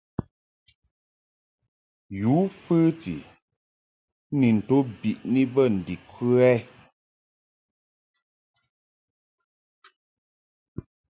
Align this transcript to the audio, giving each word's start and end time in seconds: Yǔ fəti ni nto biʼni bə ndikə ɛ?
Yǔ 2.21 2.33
fəti 2.63 3.15
ni 4.37 4.47
nto 4.57 4.77
biʼni 4.99 5.41
bə 5.53 5.63
ndikə 5.77 6.27
ɛ? 6.51 6.53